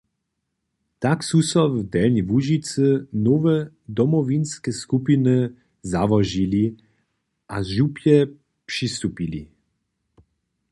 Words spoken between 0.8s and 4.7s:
Tak su so w Delnjej Łužicy nowe Domowinske